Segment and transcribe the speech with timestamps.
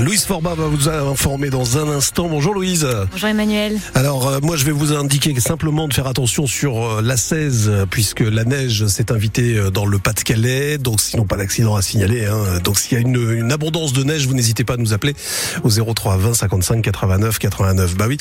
[0.00, 2.28] Louise Forba va vous informer dans un instant.
[2.28, 2.86] Bonjour Louise.
[3.12, 3.78] Bonjour Emmanuel.
[3.94, 7.86] Alors euh, moi je vais vous indiquer simplement de faire attention sur euh, la 16
[7.90, 10.78] puisque la neige s'est invitée euh, dans le Pas-de-Calais.
[10.78, 12.26] Donc sinon pas d'accident à signaler.
[12.26, 12.58] Hein.
[12.64, 15.14] Donc s'il y a une, une, abondance de neige, vous n'hésitez pas à nous appeler
[15.62, 17.96] au 03 20 55 89 89.
[17.96, 18.16] Bah oui,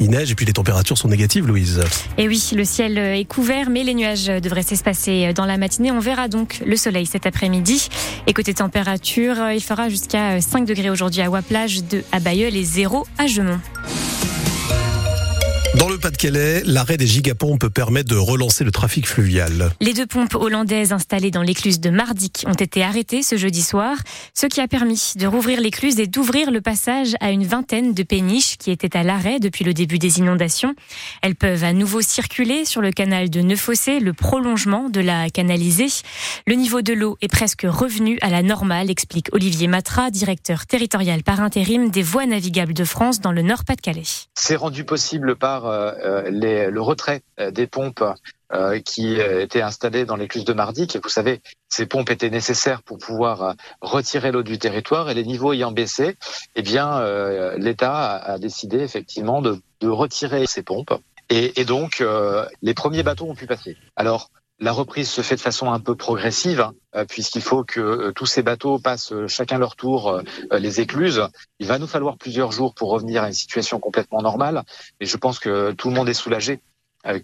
[0.00, 1.80] il neige et puis les températures sont négatives Louise.
[2.18, 5.90] Et oui, le ciel est couvert mais les nuages devraient s'espacer dans la matinée.
[5.90, 7.88] On verra donc le soleil cet après-midi.
[8.26, 12.64] Et côté température, il fera jusqu'à 5 degrés aujourd'hui à Waplage, de à Bayeul et
[12.64, 13.60] 0 à Gemont.
[15.76, 19.72] Dans le Pas-de-Calais, l'arrêt des gigapompes permet de relancer le trafic fluvial.
[19.80, 23.96] Les deux pompes hollandaises installées dans l'écluse de Mardic ont été arrêtées ce jeudi soir,
[24.34, 28.02] ce qui a permis de rouvrir l'écluse et d'ouvrir le passage à une vingtaine de
[28.04, 30.76] péniches qui étaient à l'arrêt depuis le début des inondations.
[31.22, 35.90] Elles peuvent à nouveau circuler sur le canal de Neuffossé, le prolongement de la canalisée.
[36.46, 41.24] Le niveau de l'eau est presque revenu à la normale, explique Olivier Matra, directeur territorial
[41.24, 44.02] par intérim des voies navigables de France dans le Nord Pas-de-Calais.
[44.36, 48.04] C'est rendu possible par euh, les, le retrait euh, des pompes
[48.52, 50.98] euh, qui étaient installées dans l'écluse de Mardic.
[51.02, 55.52] Vous savez, ces pompes étaient nécessaires pour pouvoir retirer l'eau du territoire et les niveaux
[55.52, 56.16] ayant baissé,
[56.54, 57.02] eh bien,
[57.56, 60.94] l'État a décidé effectivement de, de, retirer ces pompes.
[61.30, 62.04] Et, et donc,
[62.62, 63.76] les premiers bateaux ont pu passer.
[63.96, 66.60] Alors, la reprise se fait de façon un peu progressive,
[66.92, 71.22] hein, puisqu'il faut que tous ces bateaux passent chacun leur tour les écluses.
[71.58, 74.62] Il va nous falloir plusieurs jours pour revenir à une situation complètement normale,
[75.00, 76.60] mais je pense que tout le monde est soulagé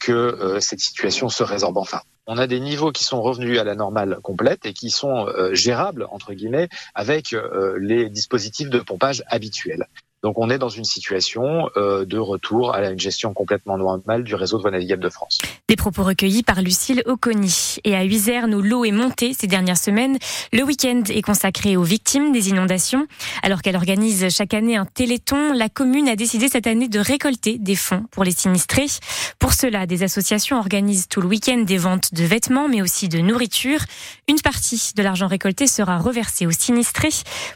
[0.01, 2.01] que cette situation se résorbe enfin.
[2.27, 6.07] On a des niveaux qui sont revenus à la normale complète et qui sont gérables,
[6.11, 7.35] entre guillemets, avec
[7.79, 9.87] les dispositifs de pompage habituels.
[10.23, 14.35] Donc on est dans une situation euh, de retour à une gestion complètement normale du
[14.35, 15.39] réseau de voies navigables de France.
[15.69, 17.77] Des propos recueillis par Lucille Oconi.
[17.85, 20.19] Et à Uiserne, où l'eau est montée ces dernières semaines,
[20.53, 23.07] le week-end est consacré aux victimes des inondations.
[23.43, 27.57] Alors qu'elle organise chaque année un téléthon, la commune a décidé cette année de récolter
[27.59, 28.89] des fonds pour les sinistrés.
[29.39, 33.21] Pour cela, des associations organisent tout le week-end des ventes de vêtements, mais aussi de
[33.21, 33.81] nourriture.
[34.29, 37.09] Une partie de l'argent récolté sera reversée aux sinistrés.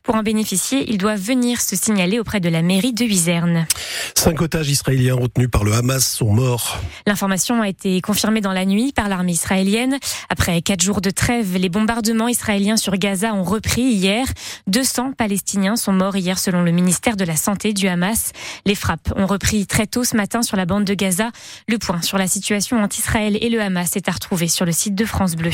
[0.03, 3.67] Pour en bénéficier, ils doivent venir se signaler auprès de la mairie de Huizerne.
[4.15, 6.79] Cinq otages israéliens retenus par le Hamas sont morts.
[7.05, 9.99] L'information a été confirmée dans la nuit par l'armée israélienne.
[10.29, 14.29] Après quatre jours de trêve, les bombardements israéliens sur Gaza ont repris hier.
[14.69, 18.31] 200 Palestiniens sont morts hier selon le ministère de la Santé du Hamas.
[18.67, 21.33] Les frappes ont repris très tôt ce matin sur la bande de Gaza.
[21.67, 24.73] Le point sur la situation entre Israël et le Hamas est à retrouver sur le
[24.73, 25.51] site de France Bleu.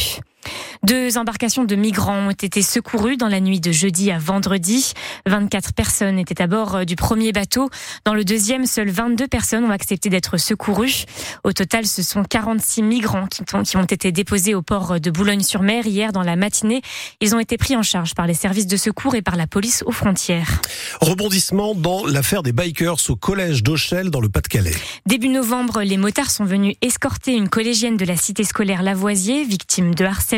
[0.83, 4.95] Deux embarcations de migrants ont été secourues dans la nuit de jeudi à vendredi.
[5.27, 7.69] 24 personnes étaient à bord du premier bateau.
[8.07, 11.05] Dans le deuxième, seules 22 personnes ont accepté d'être secourues.
[11.45, 16.13] Au total, ce sont 46 migrants qui ont été déposés au port de Boulogne-sur-Mer hier
[16.13, 16.81] dans la matinée.
[17.21, 19.83] Ils ont été pris en charge par les services de secours et par la police
[19.85, 20.63] aux frontières.
[21.03, 24.75] Rebondissement dans l'affaire des bikers au collège d'Auchel dans le Pas-de-Calais.
[25.05, 29.95] Début novembre, les motards sont venus escorter une collégienne de la cité scolaire Lavoisier, victime
[29.95, 30.30] de harcèlement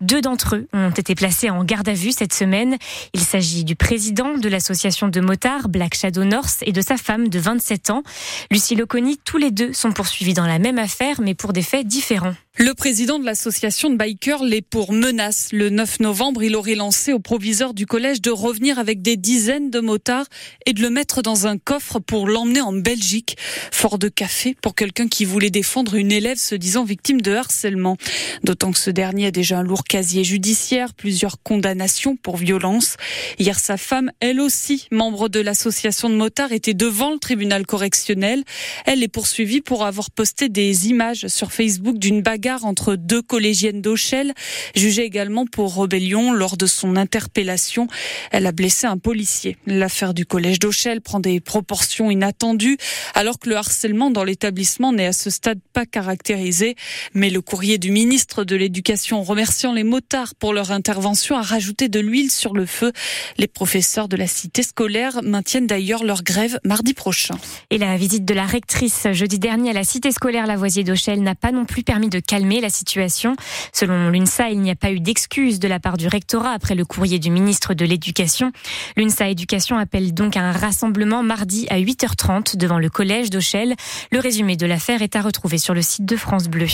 [0.00, 2.76] deux d'entre eux ont été placés en garde à vue cette semaine.
[3.12, 7.28] Il s'agit du président de l'association de motards Black Shadow North et de sa femme
[7.28, 8.02] de 27 ans.
[8.50, 11.86] Lucie Loconi, tous les deux sont poursuivis dans la même affaire mais pour des faits
[11.86, 12.34] différents.
[12.58, 15.48] Le président de l'association de bikers l'est pour menace.
[15.52, 19.70] Le 9 novembre, il aurait lancé au proviseur du collège de revenir avec des dizaines
[19.70, 20.26] de motards
[20.66, 23.38] et de le mettre dans un coffre pour l'emmener en Belgique.
[23.70, 27.96] Fort de café pour quelqu'un qui voulait défendre une élève se disant victime de harcèlement.
[28.44, 32.96] D'autant que ce dernier a déjà un lourd casier judiciaire, plusieurs condamnations pour violence.
[33.38, 38.44] Hier, sa femme, elle aussi, membre de l'association de motards, était devant le tribunal correctionnel.
[38.84, 43.80] Elle est poursuivie pour avoir posté des images sur Facebook d'une bague entre deux collégiennes
[43.80, 44.32] d'Auchel,
[44.74, 47.86] jugée également pour rébellion lors de son interpellation.
[48.30, 49.56] Elle a blessé un policier.
[49.66, 52.78] L'affaire du collège d'Auchel prend des proportions inattendues,
[53.14, 56.74] alors que le harcèlement dans l'établissement n'est à ce stade pas caractérisé.
[57.14, 61.88] Mais le courrier du ministre de l'Éducation remerciant les motards pour leur intervention a rajouté
[61.88, 62.92] de l'huile sur le feu.
[63.38, 67.36] Les professeurs de la cité scolaire maintiennent d'ailleurs leur grève mardi prochain.
[67.70, 71.34] Et la visite de la rectrice jeudi dernier à la cité scolaire Lavoisier d'Auchel n'a
[71.34, 73.36] pas non plus permis de calmer la situation.
[73.74, 76.86] Selon l'UNSA, il n'y a pas eu d'excuses de la part du rectorat après le
[76.86, 78.52] courrier du ministre de l'Éducation.
[78.96, 83.74] L'UNSA Éducation appelle donc à un rassemblement mardi à 8h30 devant le collège d'Auchel.
[84.12, 86.68] Le résumé de l'affaire est à retrouver sur le site de France Bleu.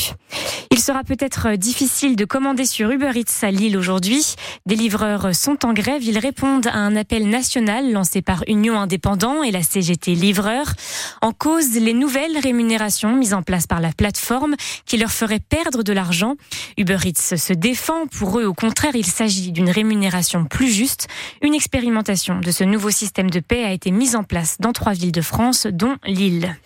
[0.71, 4.37] Il sera peut-être difficile de commander sur Uber Eats à Lille aujourd'hui.
[4.67, 6.05] Des livreurs sont en grève.
[6.05, 10.75] Ils répondent à un appel national lancé par Union Indépendant et la CGT Livreurs.
[11.21, 14.55] En cause, les nouvelles rémunérations mises en place par la plateforme
[14.87, 16.37] qui leur feraient perdre de l'argent.
[16.77, 18.07] Uber Eats se défend.
[18.07, 21.09] Pour eux, au contraire, il s'agit d'une rémunération plus juste.
[21.43, 24.93] Une expérimentation de ce nouveau système de paie a été mise en place dans trois
[24.93, 26.57] villes de France, dont Lille.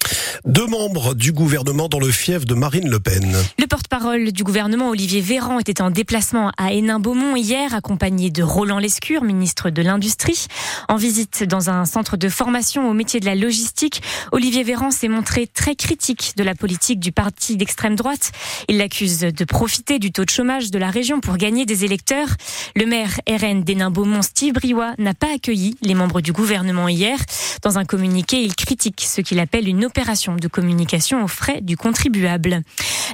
[0.44, 3.32] Deux membres du gouvernement dans le fief de Marine Le Pen.
[3.60, 8.80] Le porte-parole du gouvernement, Olivier Véran, était en déplacement à Hénin-Beaumont hier, accompagné de Roland
[8.80, 10.46] Lescure, ministre de l'Industrie.
[10.88, 14.02] En visite dans un centre de formation au métier de la logistique,
[14.32, 18.32] Olivier Véran s'est montré très critique de la politique du parti d'extrême droite.
[18.68, 22.28] Il l'accuse de profiter du taux de chômage de la région pour gagner des électeurs.
[22.74, 27.16] Le maire RN d'Hénin-Beaumont, Steve Briouat, n'a pas accueilli les membres du gouvernement hier.
[27.62, 31.76] Dans un communiqué, il critique ce qu'il appelle une opération de communication aux frais du
[31.76, 32.62] contribuable.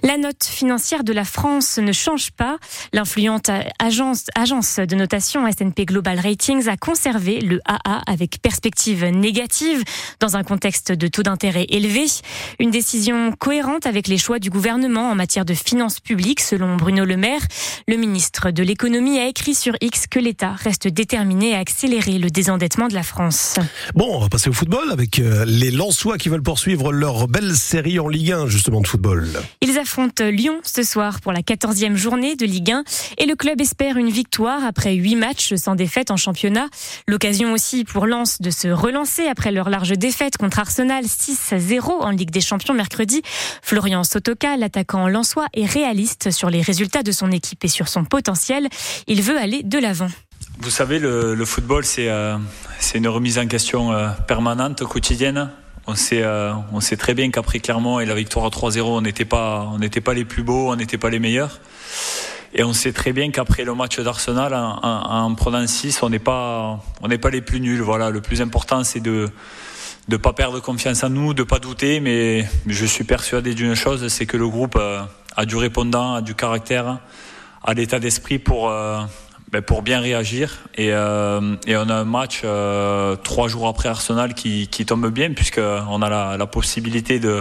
[0.03, 2.59] La note financière de la France ne change pas.
[2.93, 9.83] L'influente agence, agence de notation S&P Global Ratings a conservé le AA avec perspective négative
[10.21, 12.07] dans un contexte de taux d'intérêt élevé.
[12.59, 17.05] Une décision cohérente avec les choix du gouvernement en matière de finances publiques, selon Bruno
[17.05, 17.43] Le Maire.
[17.87, 22.31] Le ministre de l'économie a écrit sur X que l'État reste déterminé à accélérer le
[22.31, 23.57] désendettement de la France.
[23.95, 27.55] Bon, on va passer au football avec euh, les Lensois qui veulent poursuivre leur belle
[27.55, 29.29] série en Ligue 1 justement de football.
[29.61, 32.85] Ils affrontent Lyon ce soir pour la 14e journée de Ligue 1
[33.19, 36.67] et le club espère une victoire après 8 matchs sans défaite en championnat.
[37.07, 42.11] L'occasion aussi pour Lens de se relancer après leur large défaite contre Arsenal 6-0 en
[42.11, 43.23] Ligue des Champions mercredi.
[43.63, 48.05] Florian Sotoka, l'attaquant lensois, est réaliste sur les résultats de son équipe et sur son
[48.05, 48.69] potentiel.
[49.07, 50.11] Il veut aller de l'avant.
[50.61, 52.37] Vous savez, le, football, euh,
[52.81, 55.51] c'est une remise en question euh, permanente, quotidienne.
[55.91, 59.01] On sait, euh, on sait très bien qu'après Clermont et la victoire à 3-0, on
[59.01, 61.61] n'était pas, on n'était pas les plus beaux, on n'était pas les meilleurs.
[62.53, 66.19] Et on sait très bien qu'après le match d'Arsenal, en, en, prenant 6, on n'est
[66.19, 67.81] pas, on n'est pas les plus nuls.
[67.81, 69.31] Voilà, le plus important, c'est de
[70.09, 72.01] de pas perdre confiance en nous, de pas douter.
[72.01, 75.01] Mais je suis persuadé d'une chose, c'est que le groupe euh,
[75.37, 76.99] a du répondant, a du caractère,
[77.63, 79.01] a l'état d'esprit pour euh,
[79.53, 80.59] ben, pour bien réagir.
[80.77, 85.11] Et, euh, et, on a un match euh, trois jours après Arsenal qui, qui tombe
[85.11, 87.41] bien, puisqu'on a la, la possibilité de,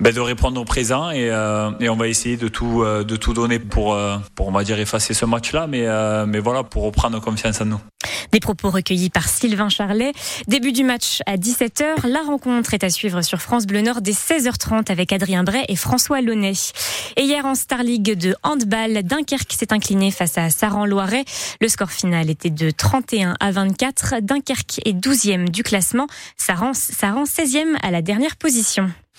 [0.00, 3.16] ben, de répondre au présent et, euh, et, on va essayer de tout, euh, de
[3.16, 5.86] tout donner pour, euh, pour, on va dire, effacer ce match-là, mais,
[6.26, 7.80] mais voilà, pour reprendre confiance en nous.
[8.32, 10.12] Des propos recueillis par Sylvain Charlet.
[10.48, 12.06] Début du match à 17h.
[12.06, 15.76] La rencontre est à suivre sur France Bleu Nord dès 16h30 avec Adrien Bray et
[15.76, 16.52] François Launay.
[17.16, 21.24] Et hier en Star League de handball, Dunkerque s'est incliné face à Saran-Loiret.
[21.60, 24.20] Le score final était de 31 à 24.
[24.20, 26.06] Dunkerque est 12e du classement.
[26.36, 28.90] Saran, Saran 16e à la dernière position.